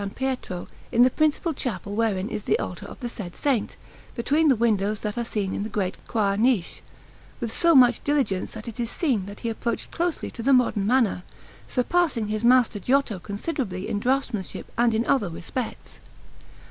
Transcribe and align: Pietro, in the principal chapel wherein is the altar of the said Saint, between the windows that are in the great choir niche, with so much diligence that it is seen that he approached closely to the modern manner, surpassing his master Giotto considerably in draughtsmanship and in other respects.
Pietro, 0.15 0.67
in 0.91 1.03
the 1.03 1.11
principal 1.11 1.53
chapel 1.53 1.93
wherein 1.95 2.27
is 2.27 2.41
the 2.41 2.57
altar 2.57 2.87
of 2.87 3.01
the 3.01 3.07
said 3.07 3.35
Saint, 3.35 3.75
between 4.15 4.47
the 4.47 4.55
windows 4.55 5.01
that 5.01 5.15
are 5.15 5.27
in 5.39 5.61
the 5.61 5.69
great 5.69 5.95
choir 6.07 6.37
niche, 6.37 6.81
with 7.39 7.51
so 7.55 7.75
much 7.75 8.03
diligence 8.03 8.49
that 8.49 8.67
it 8.67 8.79
is 8.79 8.89
seen 8.89 9.27
that 9.27 9.41
he 9.41 9.49
approached 9.49 9.91
closely 9.91 10.31
to 10.31 10.41
the 10.41 10.53
modern 10.53 10.87
manner, 10.87 11.21
surpassing 11.67 12.29
his 12.29 12.43
master 12.43 12.79
Giotto 12.79 13.19
considerably 13.19 13.87
in 13.87 13.99
draughtsmanship 13.99 14.65
and 14.75 14.95
in 14.95 15.05
other 15.05 15.29
respects. 15.29 15.99